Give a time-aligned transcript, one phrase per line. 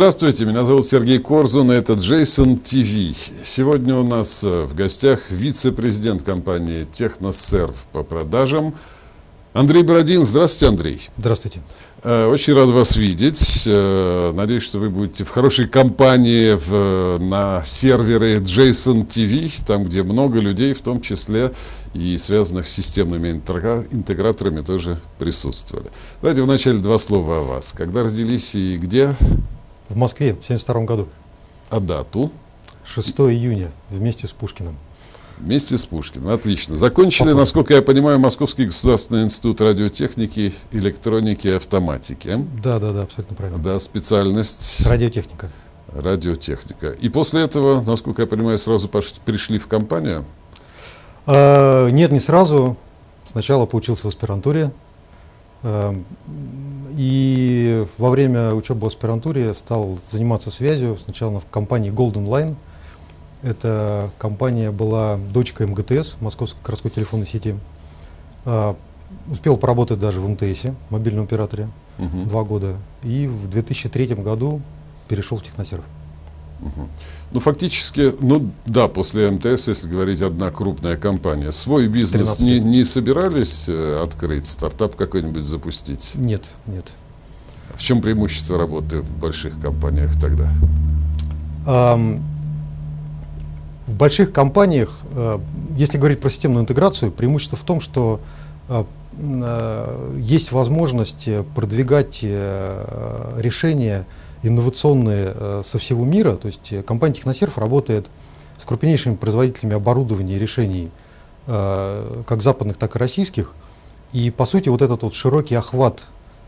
[0.00, 3.44] Здравствуйте, меня зовут Сергей Корзун, это Джейсон ТВ.
[3.44, 8.74] Сегодня у нас э, в гостях вице-президент компании Техносерв по продажам
[9.52, 10.24] Андрей Бородин.
[10.24, 11.08] Здравствуйте, Андрей.
[11.18, 11.60] Здравствуйте.
[12.02, 13.64] Э, очень рад вас видеть.
[13.66, 20.02] Э, надеюсь, что вы будете в хорошей компании в, на сервере Jason TV, там, где
[20.02, 21.52] много людей, в том числе
[21.92, 25.90] и связанных с системными интеграторами, тоже присутствовали.
[26.22, 27.74] Давайте вначале два слова о вас.
[27.76, 29.14] Когда родились и где?
[29.90, 31.08] В Москве в 1972 году.
[31.68, 32.30] А дату?
[32.84, 34.76] 6 июня вместе с Пушкиным.
[35.38, 36.28] Вместе с Пушкиным.
[36.28, 36.76] Отлично.
[36.76, 37.40] Закончили, Похоже.
[37.40, 42.36] насколько я понимаю, Московский государственный институт радиотехники, электроники и автоматики.
[42.62, 43.60] Да, да, да, абсолютно правильно.
[43.60, 44.86] Да, специальность.
[44.86, 45.50] Радиотехника.
[45.92, 46.90] Радиотехника.
[46.92, 50.24] И после этого, насколько я понимаю, сразу пришли в компанию?
[51.26, 52.76] А, нет, не сразу.
[53.26, 54.70] Сначала поучился в аспирантуре.
[57.00, 60.98] И во время учебы в аспирантуре стал заниматься связью.
[60.98, 62.56] Сначала в компании Golden Line.
[63.42, 67.54] Эта компания была дочкой МГТС, Московской городской телефонной сети.
[68.44, 68.76] А,
[69.30, 72.28] успел поработать даже в МТС, мобильном операторе, угу.
[72.28, 72.76] два года.
[73.02, 74.60] И в 2003 году
[75.08, 75.84] перешел в техносерв.
[76.62, 76.88] Угу.
[77.32, 81.52] Ну, фактически, ну да, после МТС, если говорить, одна крупная компания.
[81.52, 86.12] Свой бизнес не, не собирались э, открыть, стартап какой-нибудь запустить?
[86.16, 86.90] Нет, нет.
[87.76, 90.52] В чем преимущество работы в больших компаниях тогда?
[91.66, 92.20] Um,
[93.86, 95.40] в больших компаниях, uh,
[95.76, 98.20] если говорить про системную интеграцию, преимущество в том, что
[98.68, 98.86] uh,
[100.18, 104.06] есть возможность продвигать решения
[104.42, 106.32] инновационные э, со всего мира.
[106.36, 108.06] То есть э, компания Техносерв работает
[108.56, 110.90] с крупнейшими производителями оборудования и решений,
[111.46, 113.52] э, как западных, так и российских.
[114.12, 116.06] И по сути вот этот вот широкий охват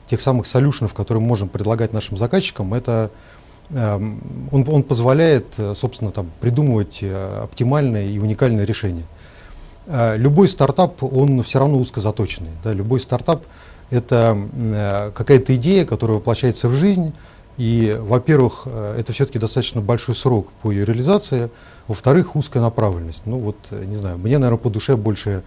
[0.09, 3.11] тех самых солюшенов, которые мы можем предлагать нашим заказчикам, это
[3.71, 9.05] эм, он, он позволяет, собственно, там, придумывать оптимальные и уникальные решения.
[9.87, 12.51] Любой стартап, он все равно узкозаточенный.
[12.65, 12.73] Да?
[12.73, 13.45] Любой стартап–
[13.91, 14.37] это
[15.15, 17.13] какая-то идея, которая воплощается в жизнь,
[17.57, 21.51] и, во-первых, э, это все-таки достаточно большой срок по ее реализации.
[21.89, 23.23] Во-вторых, узкая направленность.
[23.27, 25.43] Ну вот, э, не знаю, мне, наверное, по душе больше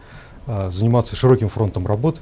[0.48, 2.22] а, заниматься широким фронтом работ,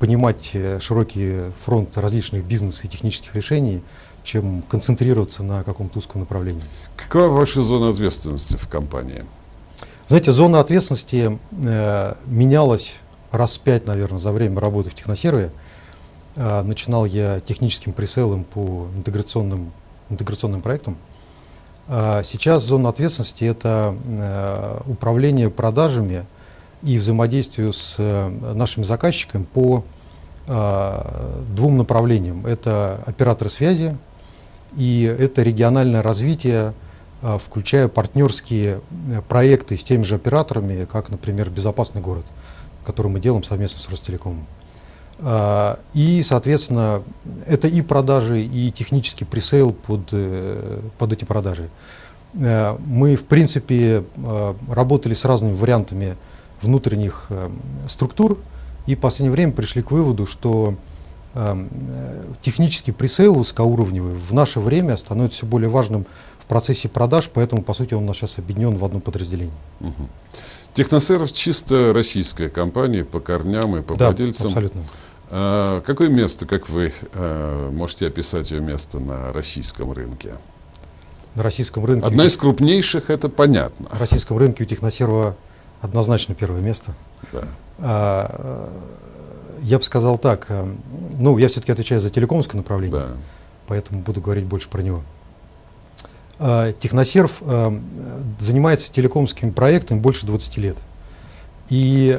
[0.00, 3.82] понимать широкий фронт различных бизнес и технических решений,
[4.22, 6.64] чем концентрироваться на каком-то узком направлении.
[6.96, 9.24] Какова ваша зона ответственности в компании?
[10.08, 13.00] Знаете, зона ответственности э, менялась
[13.30, 15.46] раз пять, наверное, за время работы в техносерве.
[15.46, 15.71] А,
[16.36, 19.72] начинал я техническим пресейлом по интеграционным,
[20.08, 20.96] интеграционным проектам.
[21.88, 26.24] А, сейчас зона ответственности– это э, управление продажами
[26.82, 29.84] и взаимодействие с э, нашими заказчиками по
[30.46, 32.46] а, двум направлениям.
[32.46, 33.96] Это операторы связи
[34.76, 36.72] и это региональное развитие,
[37.20, 42.24] включая партнерские э, проекты с теми же операторами, как, например, «Безопасный город»,
[42.84, 44.46] который мы делаем совместно с Ростелекомом.
[45.24, 47.02] А, и, соответственно,
[47.46, 51.68] это и продажи, и технический пресейл под, э, под эти продажи.
[52.34, 56.16] Э, мы, в принципе, э, работали с разными вариантами
[56.60, 57.28] внутренних
[57.88, 58.38] структур,
[58.86, 60.76] и в последнее время пришли к выводу, что
[62.40, 66.06] технический пресейл высокоуровневый в наше время становится все более важным
[66.38, 69.52] в процессе продаж, поэтому, по сути, он у нас сейчас объединен в одном подразделении.
[69.80, 70.08] Угу.
[70.74, 74.48] Техносерв чисто российская компания по корням и по да, владельцам.
[74.48, 74.82] абсолютно.
[75.34, 80.34] А, какое место, как вы а, можете описать ее место на российском рынке?
[81.34, 82.06] На российском рынке.
[82.06, 83.88] Одна из крупнейших, это понятно.
[83.90, 85.34] На российском рынке у Техносерва
[85.80, 86.92] однозначно первое место.
[87.32, 87.44] Да.
[87.78, 88.70] А,
[89.62, 90.48] я бы сказал так,
[91.16, 93.16] ну, я все-таки отвечаю за телекомское направление, да.
[93.68, 95.02] поэтому буду говорить больше про него.
[96.40, 97.74] А, Техносерв а,
[98.38, 100.76] занимается телекомскими проектами больше 20 лет.
[101.70, 102.14] И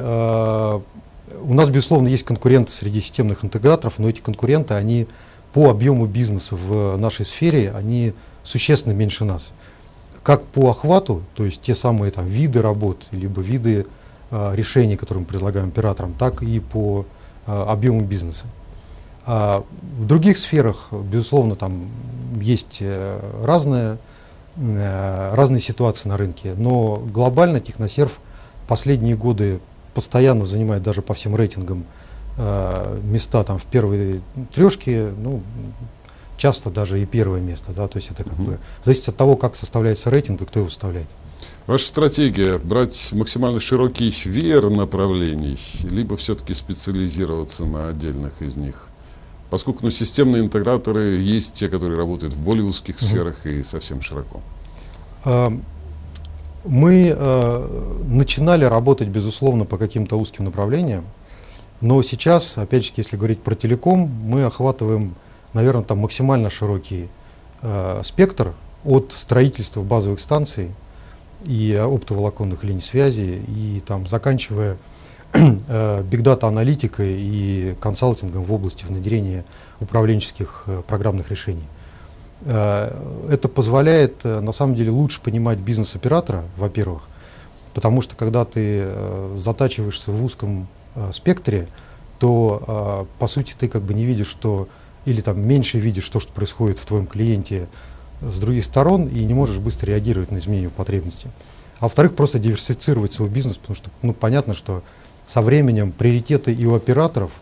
[1.42, 5.06] у нас, безусловно, есть конкуренты среди системных интеграторов, но эти конкуренты, они
[5.52, 8.12] по объему бизнеса в нашей сфере, они
[8.42, 9.52] существенно меньше нас.
[10.22, 13.86] Как по охвату, то есть те самые там, виды работ, либо виды
[14.30, 17.06] а, решений, которые мы предлагаем операторам, так и по
[17.46, 18.46] а, объему бизнеса.
[19.26, 19.64] А
[19.98, 21.88] в других сферах, безусловно, там
[22.40, 23.96] есть э, разные,
[24.56, 28.18] э, разные ситуации на рынке, но глобально Техносерв
[28.66, 29.60] последние годы
[29.94, 31.84] постоянно занимает даже по всем рейтингам
[32.36, 34.20] э, места там в первой
[34.54, 35.42] трешке, ну,
[36.36, 38.44] часто даже и первое место, да, то есть это как угу.
[38.44, 41.08] бы зависит от того, как составляется рейтинг и кто его составляет.
[41.66, 48.88] Ваша стратегия брать максимально широкий веер направлений, либо все-таки специализироваться на отдельных из них?
[49.54, 54.42] поскольку ну, системные интеграторы есть те, которые работают в более узких сферах и совсем широко.
[56.64, 57.14] Мы
[58.06, 61.04] начинали работать, безусловно, по каким-то узким направлениям,
[61.80, 65.14] но сейчас, опять же, если говорить про телеком, мы охватываем,
[65.52, 67.08] наверное, там максимально широкий
[67.60, 70.70] э, спектр от строительства базовых станций
[71.44, 74.78] и оптоволоконных линий связи, и там заканчивая
[75.34, 79.44] бигдата аналитикой и консалтингом в области внедрения
[79.80, 81.66] управленческих э, программных решений.
[82.44, 82.90] Э,
[83.30, 87.02] это позволяет э, на самом деле лучше понимать бизнес-оператора, во-первых,
[87.72, 90.68] потому что когда ты э, затачиваешься в узком
[91.12, 91.66] спектре,
[92.20, 94.68] то по сути ты как бы не видишь, что
[95.06, 97.66] или там меньше видишь то, что происходит в твоем клиенте
[98.20, 101.30] с других сторон и не можешь быстро реагировать на изменения потребностей.
[101.80, 104.84] А во-вторых, просто диверсифицировать свой бизнес, потому что ну, понятно, что
[105.26, 107.32] со временем приоритеты и у операторов,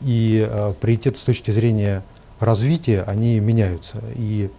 [0.00, 0.48] и
[0.80, 2.02] приоритеты с точки зрения
[2.40, 4.02] развития, они меняются.
[4.16, 4.50] И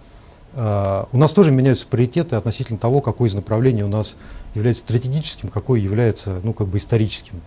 [0.54, 4.16] э, у нас тоже меняются приоритеты относительно того, какое из направлений у нас
[4.54, 7.42] является стратегическим, какое является ну, как бы историческим.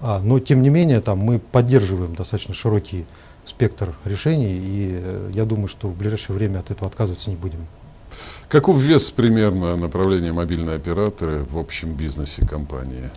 [0.00, 3.06] А, но тем не менее там, мы поддерживаем достаточно широкий
[3.44, 7.66] спектр решений, и э, я думаю, что в ближайшее время от этого отказываться не будем.
[8.48, 13.10] Каков вес примерно направления мобильные операторы в общем бизнесе компании?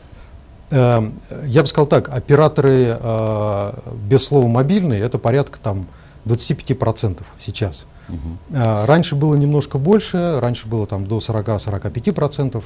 [0.72, 1.14] Эм,
[1.46, 3.72] я бы сказал так, операторы э,
[4.08, 5.88] без слова мобильные это порядка там
[6.26, 7.88] 25% сейчас.
[8.10, 8.58] Угу.
[8.86, 12.64] Раньше было немножко больше, раньше было там до 40-45%.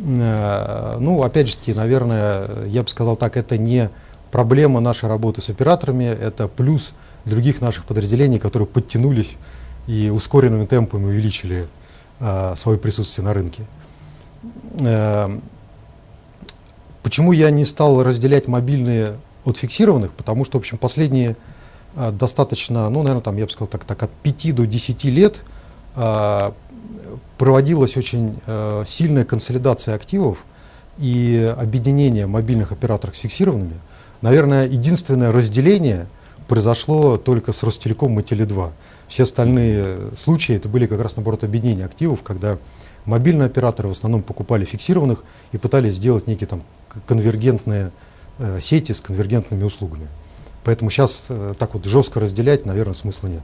[0.00, 3.90] Э, ну, опять же таки, наверное, я бы сказал так, это не
[4.32, 6.92] проблема нашей работы с операторами, это плюс
[7.24, 9.36] других наших подразделений, которые подтянулись
[9.86, 11.68] и ускоренными темпами увеличили
[12.20, 13.64] а, свое присутствие на рынке.
[14.82, 15.30] А,
[17.02, 19.12] почему я не стал разделять мобильные
[19.44, 20.12] от фиксированных?
[20.12, 21.36] Потому что, в общем, последние а,
[21.96, 25.42] достаточно, ну, наверное, там, я бы сказал так, так от 5 до 10 лет
[25.96, 26.54] а,
[27.38, 30.44] проводилась очень э, сильная консолидация активов
[30.98, 33.78] и объединение мобильных операторов с фиксированными.
[34.22, 36.06] Наверное, единственное разделение
[36.48, 38.70] произошло только с Ростелеком и Теле2.
[39.08, 42.58] Все остальные случаи это были как раз наоборот объединения активов, когда
[43.04, 46.62] мобильные операторы в основном покупали фиксированных и пытались сделать некие там
[47.06, 47.90] конвергентные
[48.38, 50.08] э, сети с конвергентными услугами.
[50.64, 53.42] Поэтому сейчас э, так вот жестко разделять, наверное, смысла нет.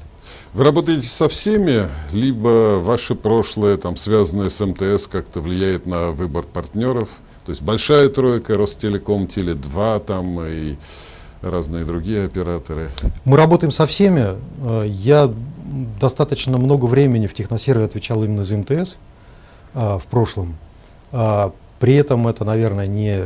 [0.54, 6.44] Вы работаете со всеми, либо ваше прошлое, там, связанное с МТС, как-то влияет на выбор
[6.44, 7.20] партнеров?
[7.44, 10.76] То есть большая тройка, Ростелеком, Теле2 там и
[11.42, 12.90] разные другие операторы.
[13.24, 14.36] Мы работаем со всеми.
[14.62, 15.30] Э, я
[16.00, 18.96] достаточно много времени в техносерве отвечал именно за МТС
[19.74, 20.56] а, в прошлом.
[21.12, 23.16] А, при этом это, наверное, не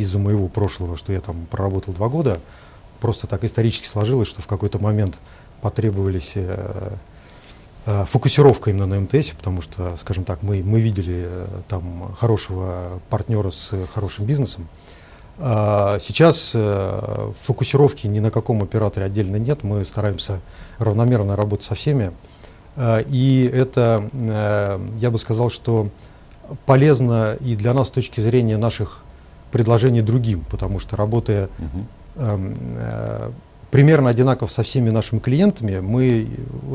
[0.00, 2.40] из-за моего прошлого, что я там проработал два года,
[3.04, 5.18] просто так исторически сложилось, что в какой-то момент
[5.60, 6.96] потребовались э,
[7.84, 13.02] э, фокусировка именно на МТС, потому что, скажем так, мы, мы видели э, там хорошего
[13.10, 14.68] партнера с хорошим бизнесом.
[15.38, 16.56] А сейчас
[17.42, 20.40] фокусировки ни на каком операторе отдельно нет, мы стараемся
[20.78, 22.12] равномерно работать со всеми.
[23.10, 24.08] И это,
[24.98, 25.90] я бы сказал, что
[26.64, 29.02] полезно и для нас с точки зрения наших
[29.50, 31.84] предложений другим, потому что работая угу
[33.74, 36.28] примерно одинаков со всеми нашими клиентами, мы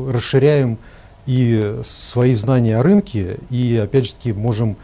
[0.08, 0.78] расширяем
[1.24, 4.76] и свои знания о рынке, и опять же таки можем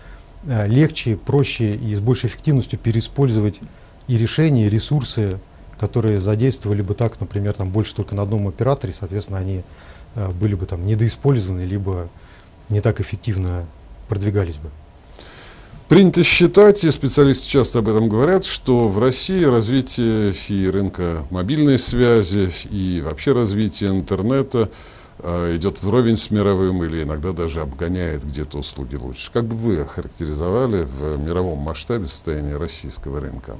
[0.47, 3.61] э, легче, проще и с большей эффективностью переиспользовать
[4.07, 5.39] и решения, и ресурсы,
[5.79, 9.63] которые задействовали бы так, например, там больше только на одном операторе, соответственно, они
[10.15, 12.09] э, были бы там недоиспользованы, либо
[12.69, 13.67] не так эффективно
[14.09, 14.71] продвигались бы.
[15.89, 21.79] Принято считать, и специалисты часто об этом говорят, что в России развитие и рынка мобильной
[21.79, 24.69] связи, и вообще развитие интернета
[25.21, 29.31] э, идет вровень с мировым или иногда даже обгоняет где-то услуги лучше.
[29.31, 33.57] Как бы вы охарактеризовали в мировом масштабе состояние российского рынка?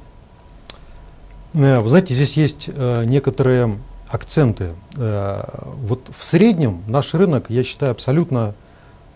[1.53, 3.79] Э, вы знаете, здесь есть э, некоторые
[4.09, 4.71] акценты.
[4.95, 8.55] Вот в среднем наш рынок, я считаю, абсолютно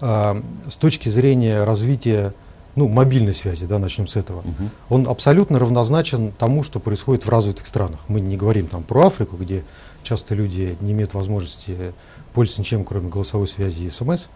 [0.02, 2.34] с точки зрения развития
[2.76, 4.70] ну, мобильной связи, да, начнем с этого, угу.
[4.90, 8.00] он абсолютно равнозначен тому, что происходит в развитых странах.
[8.08, 9.64] Мы не говорим там про Африку, где
[10.04, 11.94] часто люди не имеют возможности
[12.34, 14.28] пользоваться ничем, кроме голосовой связи и смс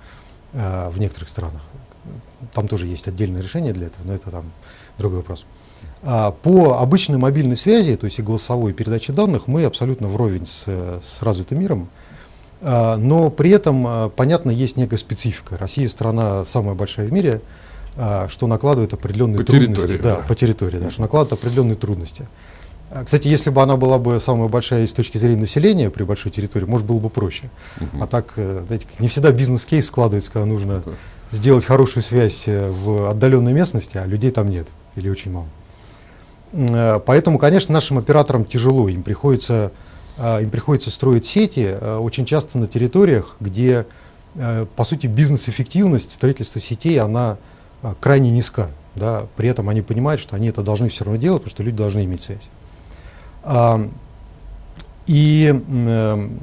[0.53, 1.61] а, в некоторых странах.
[2.53, 4.51] Там тоже есть отдельное решение для этого, но это там
[4.97, 5.45] другой вопрос.
[6.03, 10.65] А, по обычной мобильной связи, то есть и голосовой передаче данных, мы абсолютно вровень с,
[10.67, 11.89] с развитым миром.
[12.61, 15.57] А, но при этом, а, понятно, есть некая специфика.
[15.57, 17.41] Россия страна самая большая в мире,
[17.95, 19.73] что накладывает определенные по трудности.
[19.73, 20.27] Территории, да, да.
[20.27, 22.27] По территории, да, что накладывает определенные трудности.
[22.91, 26.31] А, кстати, если бы она была бы самая большая с точки зрения населения при большой
[26.31, 27.49] территории, может, было бы проще.
[27.81, 28.03] Угу.
[28.03, 30.91] А так, э, знаете, не всегда бизнес-кейс складывается, когда нужно да.
[31.31, 35.47] сделать хорошую связь э, в отдаленной местности, а людей там нет или очень мало.
[36.53, 38.87] Э, поэтому, конечно, нашим операторам тяжело.
[38.87, 39.71] Им приходится,
[40.17, 43.85] им приходится строить сети очень часто на территориях, где,
[44.33, 47.37] по сути, бизнес-эффективность строительства сетей, она
[47.99, 48.69] крайне низка.
[48.95, 49.25] Да?
[49.35, 52.03] При этом они понимают, что они это должны все равно делать, потому что люди должны
[52.05, 52.49] иметь связь.
[55.07, 56.39] И, эм,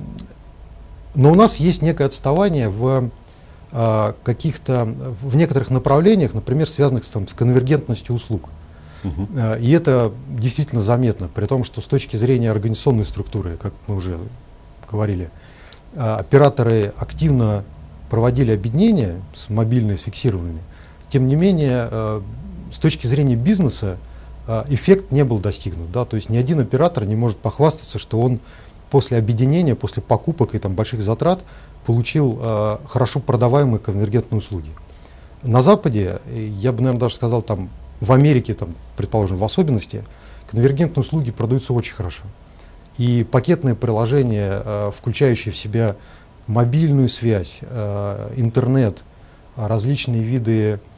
[1.14, 3.10] но у нас есть некое отставание в
[3.74, 4.84] а, каких-то,
[5.22, 8.50] в некоторых направлениях, например, связанных с, там, с конвергентностью услуг.
[9.02, 9.28] Угу.
[9.60, 14.18] И это действительно заметно, при том, что с точки зрения организационной структуры, как мы уже
[14.90, 15.30] говорили,
[15.96, 17.64] а, операторы активно
[18.10, 20.60] проводили объединения с мобильными, с фиксированными.
[21.12, 22.22] Тем не менее, э,
[22.70, 23.98] с точки зрения бизнеса,
[24.46, 25.92] а, эффект не был достигнут.
[25.92, 26.06] Да?
[26.06, 28.40] То есть ни один оператор не может похвастаться, что он
[28.90, 31.44] после объединения, после покупок и там, больших затрат
[31.84, 34.70] получил э, хорошо продаваемые конвергентные услуги.
[35.42, 37.68] На Западе, я бы, наверное, даже сказал, там,
[38.00, 40.04] в Америке, там, предположим, в особенности,
[40.50, 42.24] конвергентные услуги продаются очень хорошо.
[42.96, 45.94] И пакетные приложения, э, включающие в себя
[46.46, 49.04] мобильную связь, э, интернет,
[49.56, 50.91] различные виды Э,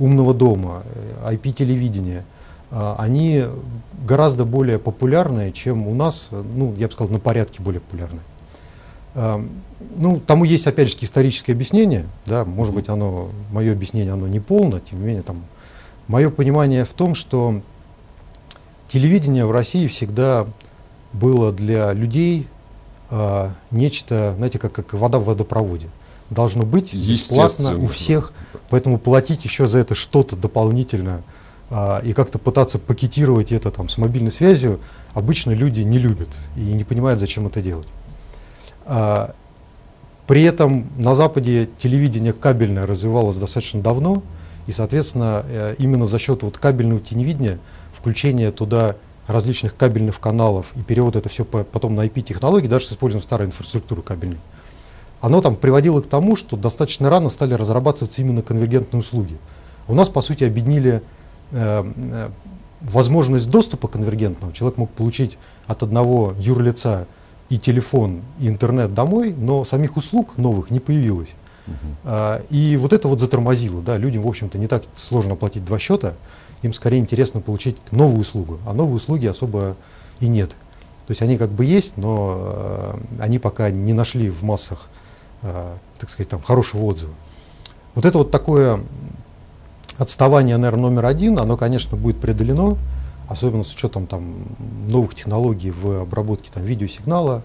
[0.00, 0.82] умного дома,
[1.26, 2.24] IP-телевидения,
[2.70, 3.44] э, они
[4.06, 8.20] гораздо более популярны, чем у нас, ну, я бы сказал, на порядке более популярны.
[9.14, 9.44] Э,
[9.96, 14.40] ну, тому есть, опять же, историческое объяснение, да, может быть, оно, мое объяснение, оно не
[14.40, 15.44] полно, тем не менее, там,
[16.08, 17.60] мое понимание в том, что
[18.88, 20.46] телевидение в России всегда
[21.12, 22.46] было для людей
[23.10, 25.88] э, нечто, знаете, как, как вода в водопроводе
[26.30, 28.32] должно быть бесплатно у всех,
[28.70, 31.22] поэтому платить еще за это что-то дополнительно
[31.70, 34.80] а, и как-то пытаться пакетировать это там с мобильной связью
[35.14, 37.88] обычно люди не любят и не понимают, зачем это делать.
[38.84, 39.34] А,
[40.26, 44.22] при этом на Западе телевидение кабельное развивалось достаточно давно,
[44.66, 47.60] и, соответственно, э, именно за счет вот кабельного телевидения,
[47.92, 48.96] включения туда
[49.28, 54.02] различных кабельных каналов и перевод это все потом на IP-технологии, даже с использованием старой инфраструктуры
[54.02, 54.38] кабельной,
[55.20, 59.36] оно там приводило к тому, что достаточно рано стали разрабатываться именно конвергентные услуги.
[59.88, 61.02] У нас, по сути, объединили
[61.52, 62.28] э, э,
[62.82, 64.52] возможность доступа конвергентного.
[64.52, 67.06] Человек мог получить от одного юрлица
[67.48, 71.34] и телефон, и интернет домой, но самих услуг новых не появилось.
[71.66, 71.96] -huh.
[72.04, 73.82] а, и вот это вот затормозило.
[73.82, 76.14] Да, людям, в общем-то, не так сложно оплатить два счета,
[76.62, 79.76] им скорее интересно получить новую услугу, а новые услуги особо
[80.20, 80.50] и нет.
[81.06, 84.88] То есть они как бы есть, но э, они пока не нашли в массах
[85.98, 87.14] так сказать, там, хорошего отзыва.
[87.94, 88.80] Вот это вот такое
[89.98, 92.76] отставание, наверное, номер один, оно, конечно, будет преодолено,
[93.28, 94.34] особенно с учетом там,
[94.86, 97.42] новых технологий в обработке там, видеосигнала,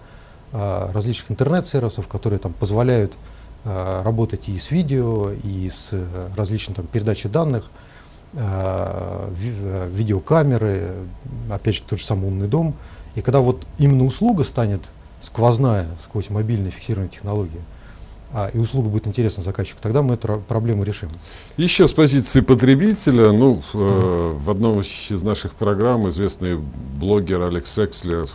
[0.52, 3.18] э, различных интернет-сервисов, которые там, позволяют
[3.64, 5.94] э, работать и с видео, и с
[6.36, 7.70] различной там, передачей данных,
[8.34, 10.94] видеокамеры,
[11.52, 12.76] опять же, тот же самый умный дом.
[13.16, 14.80] И когда вот именно услуга станет
[15.20, 17.60] сквозная сквозь мобильные фиксированные технологии,
[18.34, 21.10] а, и услуга будет интересна заказчику, тогда мы эту проблему решим.
[21.58, 28.30] Еще с позиции потребителя, ну, э, в одном из наших программ известный блогер Алекс Экслер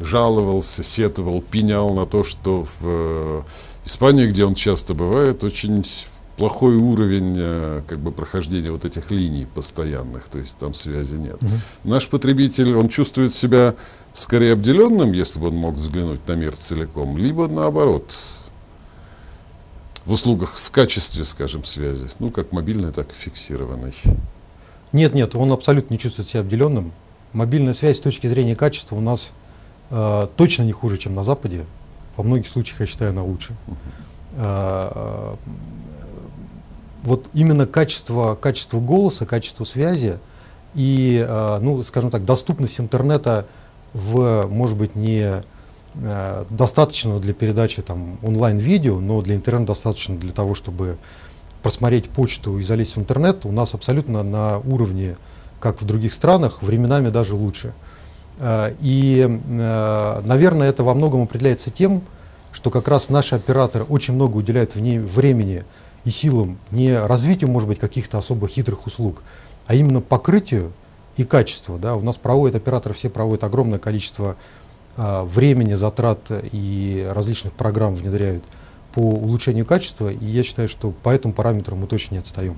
[0.00, 3.42] жаловался, сетовал, пенял на то, что в э,
[3.84, 5.84] Испании, где он часто бывает, очень
[6.36, 11.36] плохой уровень э, как бы прохождения вот этих линий постоянных, то есть там связи нет.
[11.42, 11.50] Угу.
[11.84, 13.74] Наш потребитель, он чувствует себя
[14.12, 18.14] скорее обделенным, если бы он мог взглянуть на мир целиком, либо наоборот,
[20.04, 23.94] в услугах в качестве, скажем, связи, ну, как мобильной, так и фиксированной?
[24.92, 26.92] Нет, нет, он абсолютно не чувствует себя обделенным.
[27.32, 29.32] Мобильная связь с точки зрения качества у нас
[29.90, 31.64] э, точно не хуже, чем на Западе.
[32.16, 33.54] Во многих случаях, я считаю, она лучше.
[34.36, 35.34] -huh.
[35.34, 35.36] э,
[37.02, 40.18] вот именно качество, качество голоса, качество связи
[40.74, 43.46] и, э, ну, скажем так, доступность интернета
[43.92, 45.42] в, может быть, не
[45.96, 50.96] Э, достаточно для передачи там, онлайн-видео, но для интернета достаточно для того, чтобы
[51.62, 55.16] просмотреть почту и залезть в интернет, у нас абсолютно на уровне,
[55.60, 57.74] как в других странах, временами даже лучше.
[58.38, 62.02] Э, и, э, наверное, это во многом определяется тем,
[62.50, 65.62] что как раз наши операторы очень много уделяют в ней времени
[66.04, 69.22] и силам не развитию, может быть, каких-то особо хитрых услуг,
[69.66, 70.72] а именно покрытию
[71.16, 71.78] и качеству.
[71.78, 71.94] Да.
[71.94, 74.36] У нас проводят операторы, все проводят огромное количество
[74.96, 78.44] времени, затрат и различных программ внедряют
[78.94, 82.56] по улучшению качества, и я считаю, что по этому параметру мы точно не отстаем.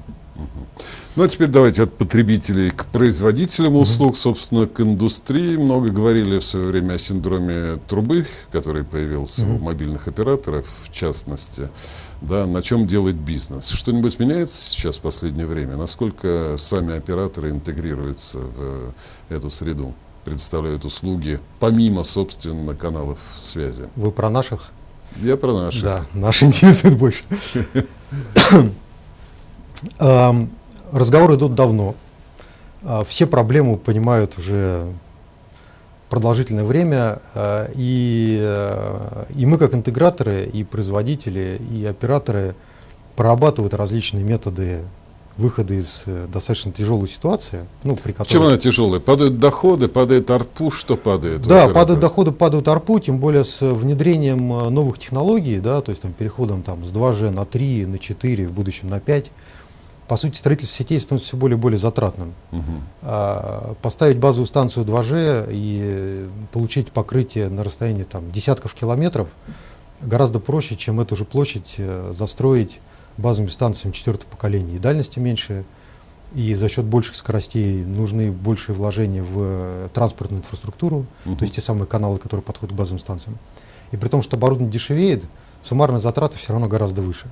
[1.17, 5.57] Ну а теперь давайте от потребителей к производителям услуг, собственно, к индустрии.
[5.57, 11.71] Много говорили в свое время о синдроме трубы, который появился у мобильных операторов, в частности.
[12.21, 13.69] Да, на чем делать бизнес?
[13.69, 15.77] Что-нибудь меняется сейчас в последнее время?
[15.77, 18.93] Насколько сами операторы интегрируются в
[19.31, 19.95] эту среду,
[20.27, 23.85] представляют услуги помимо, собственно, каналов связи?
[23.95, 24.71] Вы про наших?
[25.23, 25.83] Я про наших.
[25.85, 27.23] Да, наши интересуют больше.
[30.01, 30.51] Эм,
[30.91, 31.95] разговоры идут давно.
[32.83, 34.93] Э, все проблемы понимают уже
[36.09, 37.21] продолжительное время.
[37.35, 42.57] Э, и, э, и мы, как интеграторы, и производители, и операторы
[43.15, 44.83] прорабатывают различные методы
[45.37, 47.67] выхода из достаточно тяжелой ситуации.
[47.85, 48.29] Ну, при которой...
[48.29, 49.01] Чем она тяжелая?
[49.01, 51.43] Падают доходы, падает арпу, что падает?
[51.43, 56.13] Да, падают доходы, падают арпу, тем более с внедрением новых технологий, да, то есть там,
[56.13, 59.31] переходом там, с 2G на 3, на 4, в будущем на 5
[60.09, 62.35] по сути, строительство сетей становится все более и более затратным.
[62.53, 62.63] Угу.
[63.03, 69.29] А, поставить базовую станцию 2G и получить покрытие на расстоянии там, десятков километров
[70.01, 72.81] гораздо проще, чем эту же площадь э, застроить
[73.19, 74.77] базовыми станциями четвертого поколения.
[74.77, 75.65] И дальности меньше,
[76.35, 81.37] и за счет больших скоростей нужны большие вложения в э, транспортную инфраструктуру, угу.
[81.37, 83.39] то есть те самые каналы, которые подходят к базовым станциям.
[83.93, 85.25] И при том, что оборудование дешевеет,
[85.63, 87.27] суммарные затраты все равно гораздо выше.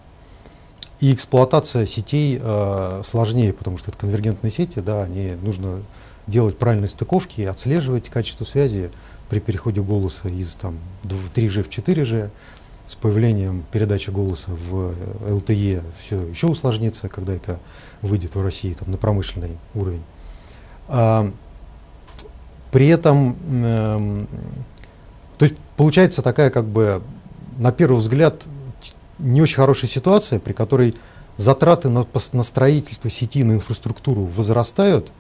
[1.01, 5.83] И эксплуатация сетей э, сложнее, потому что это конвергентные сети, да, они нужно
[6.27, 8.91] делать правильные стыковки, отслеживать качество связи
[9.29, 12.31] при переходе голоса из там, 3G в 4G.
[12.87, 14.95] С появлением передачи голоса в
[15.27, 17.59] LTE все еще усложнится, когда это
[18.03, 20.03] выйдет в России там, на промышленный уровень.
[20.89, 21.31] А,
[22.71, 24.25] при этом, э,
[25.39, 27.03] то есть получается такая как бы
[27.57, 28.43] на первый взгляд
[29.19, 30.95] не очень хорошая ситуация, при которой
[31.37, 35.11] затраты на, на строительство сети, на инфраструктуру возрастают,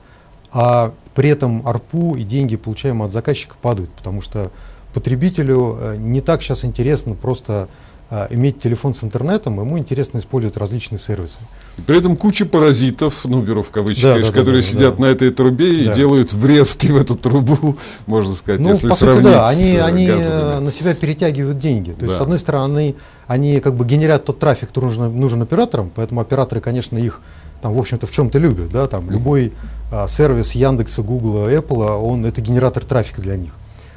[0.52, 4.50] а при этом АРПУ и деньги, получаемые от заказчика, падают, потому что
[4.94, 7.68] потребителю э, не так сейчас интересно просто
[8.10, 11.38] а, иметь телефон с интернетом, ему интересно использовать различные сервисы.
[11.78, 14.96] И при этом куча паразитов, ну, беру в кавычки, да, конечно, да, которые да, сидят
[14.96, 15.02] да.
[15.02, 15.90] на этой трубе да.
[15.90, 17.76] и делают врезки в эту трубу,
[18.06, 20.64] можно сказать, ну, если по сравнить сути, да, они, с они газовыми.
[20.64, 21.92] на себя перетягивают деньги.
[21.92, 22.06] То да.
[22.06, 22.94] есть, с одной стороны,
[23.26, 27.20] они как бы генерят тот трафик, который нужен, нужен операторам, поэтому операторы, конечно, их
[27.62, 29.54] там, в общем-то, в чем-то любят, да, там, любой
[29.90, 33.52] а, сервис Яндекса, Гугла, Apple, он, это генератор трафика для них.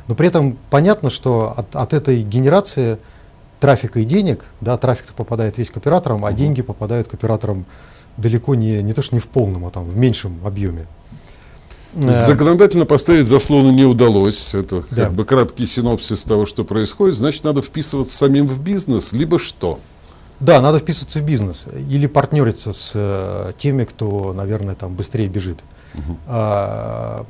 [0.07, 2.97] Но при этом понятно, что от, от этой генерации
[3.59, 6.37] трафика и денег, да, трафик попадает весь к операторам, а угу.
[6.37, 7.65] деньги попадают к операторам
[8.17, 10.87] далеко не, не то что не в полном, а там в меньшем объеме.
[11.95, 14.53] Э, законодательно поставить заслоны не удалось.
[14.53, 15.05] Это да.
[15.05, 17.15] как бы краткий синопсис того, что происходит.
[17.15, 19.79] Значит, надо вписываться самим в бизнес, либо что?
[20.39, 25.59] Да, надо вписываться в бизнес или партнериться с э, теми, кто, наверное, там быстрее бежит.
[25.95, 26.17] Угу.
[26.27, 27.25] А,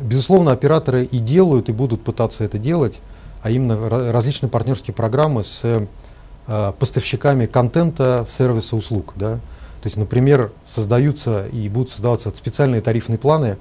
[0.00, 3.00] безусловно, операторы и делают, и будут пытаться это делать
[3.42, 9.12] а именно различные партнерские программы с э, поставщиками контента, сервиса, услуг.
[9.16, 9.36] Да?
[9.36, 13.58] То есть, например, создаются и будут создаваться специальные тарифные планы,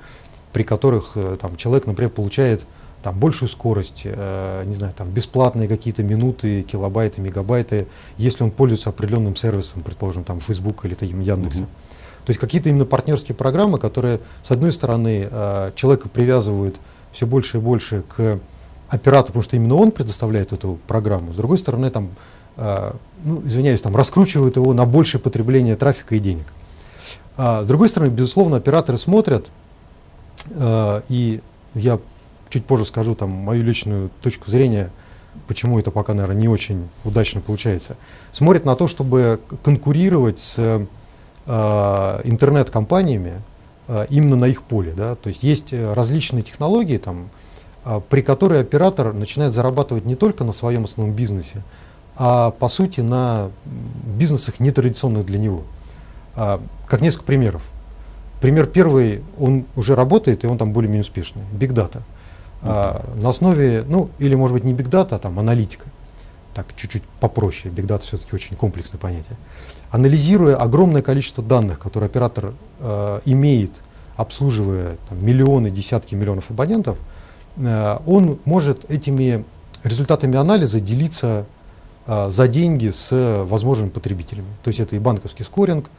[0.54, 2.66] при которых э, там, человек, например, получает
[3.04, 8.90] там, большую скорость, э, не знаю, там, бесплатные какие-то минуты, килобайты, мегабайты, если он пользуется
[8.90, 11.64] определенным сервисом, предположим, там, Facebook или там, Яндекса.
[11.64, 11.97] Mm-hmm.
[12.28, 16.78] То есть какие-то именно партнерские программы, которые, с одной стороны, э, человека привязывают
[17.14, 18.42] все больше и больше к
[18.90, 21.32] оператор, потому что именно он предоставляет эту программу.
[21.32, 22.10] С другой стороны, там,
[22.58, 22.92] э,
[23.24, 26.44] ну, извиняюсь, там, раскручивают его на большее потребление трафика и денег.
[27.38, 29.48] А, с другой стороны, безусловно, операторы смотрят,
[30.50, 31.40] э, и
[31.76, 31.98] я
[32.50, 34.90] чуть позже скажу там мою личную точку зрения,
[35.48, 37.96] почему это пока, наверное, не очень удачно получается.
[38.34, 40.86] Смотрят на то, чтобы конкурировать с
[41.48, 43.34] интернет-компаниями
[43.88, 44.94] э, именно на их поле.
[44.96, 45.16] Да?
[45.16, 47.30] То есть есть различные технологии, там,
[48.10, 51.64] при которой оператор начинает зарабатывать не только на своем основном бизнесе,
[52.18, 53.50] а по сути на
[54.18, 55.64] бизнесах нетрадиционных для него.
[56.36, 57.62] Как несколько примеров.
[58.42, 61.44] Пример первый, он уже работает, и он там более-менее успешный.
[61.54, 62.02] Big Data.
[62.62, 63.22] Uh-huh.
[63.22, 65.86] На основе, ну, или может быть не Big Data, а там аналитика.
[66.54, 67.74] Так, чуть-чуть попроще.
[67.74, 69.38] Big Data все-таки очень комплексное понятие.
[69.92, 73.72] Анализируя огромное количество данных, которые оператор э, имеет,
[74.16, 76.98] обслуживая там, миллионы, десятки миллионов абонентов,
[77.58, 79.44] Э, он может этими
[79.84, 81.46] результатами анализа делиться
[82.06, 84.48] э, за деньги с возможными потребителями.
[84.64, 85.90] То есть это и банковский скоринг,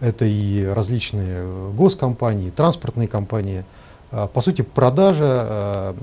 [0.00, 3.64] это и различные э, госкомпании, транспортные компании.
[4.10, 5.94] По сути, продажа,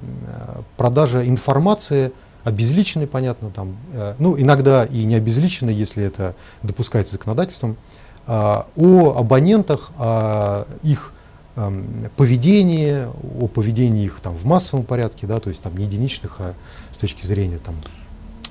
[0.77, 2.11] продажа информации,
[2.45, 3.75] обезличенный, понятно, там,
[4.19, 7.75] ну, иногда и не обезличенный, если это допускается законодательством,
[8.27, 11.11] о абонентах, о их
[11.55, 13.07] эм, поведении,
[13.39, 16.53] о поведении их там, в массовом порядке, да, то есть там не единичных, а
[16.93, 17.75] с точки зрения там,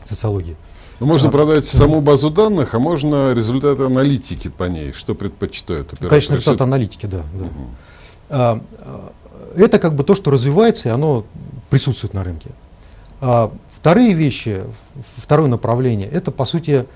[0.04, 0.56] социологии.
[1.00, 4.92] Ну, можно а, продать саму базу данных, а можно результаты аналитики по ней.
[4.92, 6.10] Что предпочитают операторы?
[6.10, 7.22] Конечно, результаты аналитики, да.
[7.34, 7.44] да.
[7.44, 7.50] Угу.
[8.30, 8.60] А,
[9.56, 11.24] это как бы то, что развивается, и оно
[11.70, 12.50] присутствует на рынке.
[13.20, 13.52] А,
[13.84, 14.62] вторые вещи,
[15.18, 16.86] второе направление, это по сути,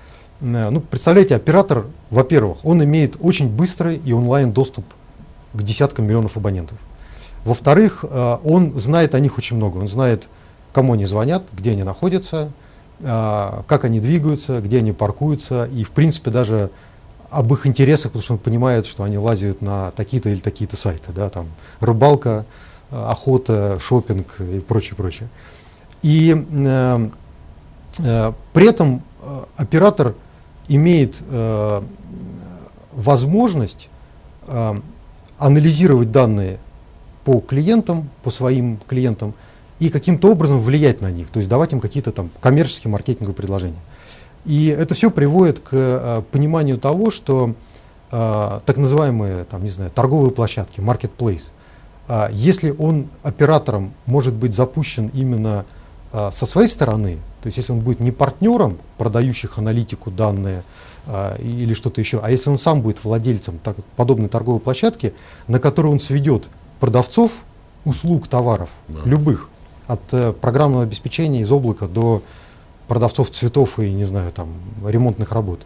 [0.40, 4.86] ну, представляете, оператор, во-первых, он имеет очень быстрый и онлайн доступ
[5.52, 6.78] к десяткам миллионов абонентов.
[7.44, 9.76] Во-вторых, а, он знает о них очень много.
[9.76, 10.28] Он знает,
[10.72, 12.52] кому они звонят, где они находятся,
[13.02, 16.70] а, как они двигаются, где они паркуются, и в принципе даже
[17.28, 21.12] об их интересах, потому что он понимает, что они лазят на такие-то или такие-то сайты,
[21.12, 21.48] да, там
[21.80, 22.46] рыбалка,
[22.90, 25.28] охота, шопинг и прочее, прочее.
[26.02, 27.08] И э,
[27.98, 30.14] э, при этом э, оператор
[30.68, 31.82] имеет э,
[32.92, 33.88] возможность
[34.46, 34.80] э,
[35.38, 36.58] анализировать данные
[37.24, 39.34] по клиентам, по своим клиентам,
[39.78, 43.78] и каким-то образом влиять на них, то есть давать им какие-то там коммерческие маркетинговые предложения.
[44.44, 47.54] И это все приводит к э, пониманию того, что
[48.10, 51.50] э, так называемые там, не знаю, торговые площадки, marketplace,
[52.08, 55.77] э, если он оператором может быть запущен именно э,
[56.12, 60.64] со своей стороны, то есть если он будет не партнером, продающих аналитику данные
[61.06, 65.14] э, или что-то еще, а если он сам будет владельцем так, подобной торговой площадки,
[65.46, 66.48] на которой он сведет
[66.80, 67.42] продавцов
[67.84, 69.00] услуг, товаров, да.
[69.04, 69.48] любых,
[69.86, 72.22] от э, программного обеспечения из облака до
[72.88, 74.48] продавцов цветов и, не знаю, там,
[74.84, 75.60] ремонтных работ.